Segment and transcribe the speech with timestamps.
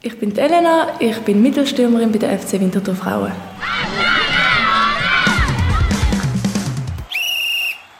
[0.00, 3.32] Ich bin Elena, ich bin Mittelstürmerin bei der FC Winterthur Frauen.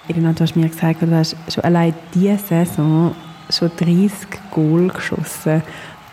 [0.08, 3.16] Elena, du hast mir gesagt, du hast schon allein diese Saison
[3.50, 4.12] schon 30
[4.52, 5.60] Goal geschossen.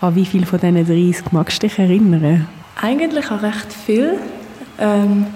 [0.01, 2.47] An wie viele von diesen 30 magst du dich erinnern?
[2.81, 4.17] Eigentlich auch recht viel,
[4.79, 5.27] ähm,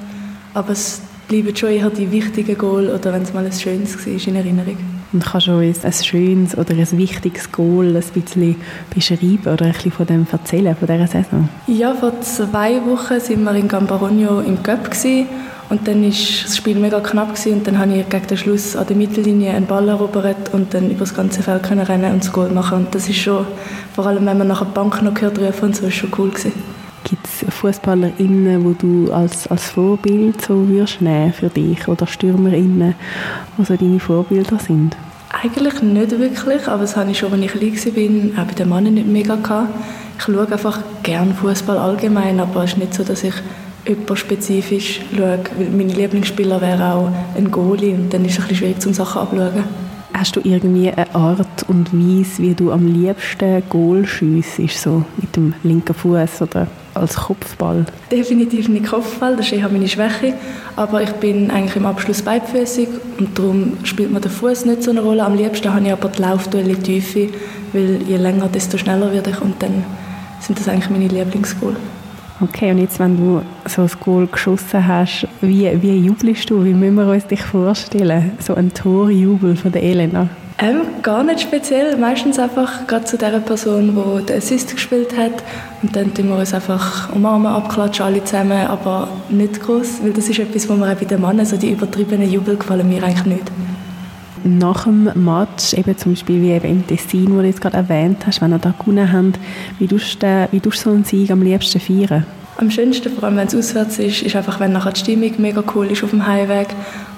[0.55, 4.27] aber es bleiben schon eher die wichtigen Goal oder wenn es mal ein schönes war
[4.27, 4.98] in Erinnerung.
[5.11, 8.55] Und kannst du uns ein schönes oder ein wichtiges Goal ein bisschen
[8.93, 11.49] beschreiben oder ein bisschen von dem erzählen, von dieser Saison?
[11.67, 14.89] Ja, vor zwei Wochen waren wir in Gambarogno im Cup
[15.69, 18.75] und dann war das Spiel mega knapp gewesen, und dann habe ich gegen den Schluss
[18.75, 22.23] an der Mittellinie einen Ball erobert und dann über das ganze Feld können rennen und
[22.23, 22.79] das Goal machen.
[22.79, 23.45] Und das ist schon,
[23.93, 26.53] vor allem wenn man nach der Bank noch gehört rufen so, ist schon cool gewesen.
[27.03, 32.95] Gibt es FußballerInnen, die du als, als Vorbild so würdest nehmen für dich oder StürmerInnen,
[33.57, 34.95] die so deine Vorbilder sind?
[35.31, 38.69] Eigentlich nicht wirklich, aber das hatte ich schon, als ich klein war, auch bei den
[38.69, 39.35] Männern nicht mega.
[39.35, 39.69] Gehabt.
[40.17, 43.35] Ich schaue einfach gerne Fußball allgemein, aber es ist nicht so, dass ich
[44.15, 45.39] spezifisch schaue,
[45.71, 49.21] meine Lieblingsspieler wäre auch ein Goalie und dann ist es ein bisschen schwierig, zum Sachen
[49.21, 49.63] abzuschauen.
[50.13, 55.35] Hast du irgendwie eine Art und Weise, wie du am liebsten Goal schiessest, so mit
[55.35, 57.85] dem linken Fuß oder als Kopfball?
[58.11, 60.33] Definitiv nicht Kopfball, das ist eher meine Schwäche.
[60.75, 64.91] Aber ich bin eigentlich im Abschluss beidfüßig und darum spielt mir der Fuß nicht so
[64.91, 65.23] eine Rolle.
[65.23, 67.29] Am liebsten habe ich aber die Laufduelle Tiefe,
[67.71, 69.83] weil je länger, desto schneller werde ich und dann
[70.41, 71.75] sind das eigentlich meine Lieblingsgoal.
[72.41, 76.63] Okay, und jetzt, wenn du so ein Goal geschossen hast, wie, wie jubelst du?
[76.63, 78.31] Wie müssen wir uns dich vorstellen?
[78.39, 80.29] So ein Torjubel von der Elena?
[80.57, 81.97] Ähm, gar nicht speziell.
[81.97, 85.43] Meistens einfach gerade zu der Person, die den Assist gespielt hat.
[85.81, 88.67] Und dann tun wir uns einfach umarmen, abklatschen, alle zusammen.
[88.67, 91.71] Aber nicht groß, weil das ist etwas, was mir auch bei den Männern, so die
[91.71, 93.51] übertriebenen Jubel, gefallen mir eigentlich nicht
[94.43, 98.25] nach dem Match, eben zum Beispiel wie eben im Tessin, wo du jetzt gerade erwähnt
[98.25, 99.39] hast, wenn ihr da gewonnen habt,
[99.79, 102.25] wie tust du, wie tust du so einen Sieg am liebsten feiern?
[102.59, 105.63] Am schönsten, vor allem wenn es auswärts ist, ist einfach, wenn nachher die Stimmung mega
[105.73, 106.67] cool ist auf dem Heimweg.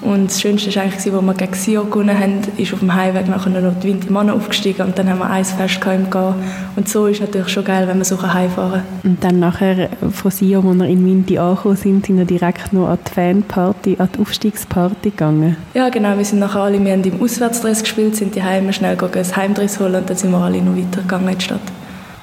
[0.02, 3.28] Und das Schönste war eigentlich, als wir gegen Sion gewonnen haben, ist auf dem Heimweg
[3.28, 6.36] nachher noch die Winter Männer aufgestiegen und dann haben wir ein Fest im Gehen.
[6.76, 9.12] Und so ist es natürlich schon geil, wenn wir so heimfahren kann.
[9.12, 12.90] Und dann nachher von Sion, wo wir in Winti angekommen sind, sind wir direkt noch
[12.90, 15.58] an die Fanparty, an die Aufstiegsparty gegangen?
[15.74, 16.16] Ja, genau.
[16.20, 19.80] Wir sind nachher alle, wir haben im Auswärtsdress gespielt, sind die Heime schnell ein Heimdress
[19.80, 21.62] holen und dann sind wir alle noch weitergegangen in die Stadt.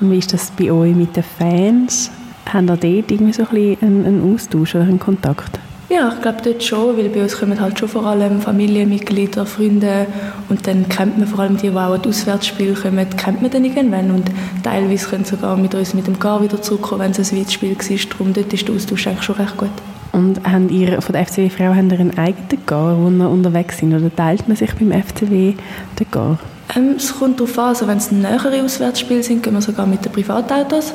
[0.00, 2.12] Und wie ist das bei euch mit den Fans?
[2.52, 5.58] Haben da dort irgendwie so ein bisschen einen, einen Austausch oder einen Kontakt?
[5.90, 10.06] Ja, ich glaube dort schon, weil bei uns kommen halt schon vor allem Familienmitglieder, Freunde
[10.50, 13.50] und dann kennt man vor allem die, die auch an die Auswärtsspiele kommen, kennt man
[13.50, 14.30] dann irgendwann und
[14.62, 17.70] teilweise können sogar mit uns mit dem Gar wieder zurückkommen, wenn es ein weites Spiel
[17.74, 17.96] war.
[18.10, 19.70] Darum dort ist der Austausch eigentlich schon recht gut.
[20.12, 23.78] Und habt ihr von der FCW Frau habt ihr einen eigenen Gar, wo ihr unterwegs
[23.78, 25.54] sind oder teilt man sich beim FCW
[25.98, 26.38] den Gar?
[26.76, 30.04] Ähm, es kommt darauf an, also wenn es nähere Auswärtsspiele sind, gehen wir sogar mit
[30.04, 30.92] den Privatautos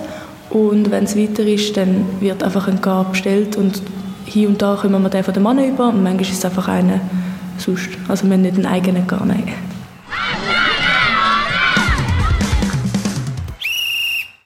[0.49, 3.81] und wenn es weiter ist, dann wird einfach ein Gar bestellt und
[4.25, 6.67] hier und da kommen wir den von den Mann über und manchmal ist es einfach
[6.67, 6.99] einer
[7.57, 7.89] sonst.
[8.07, 9.43] Also wir haben nicht einen eigenen Gar, nein.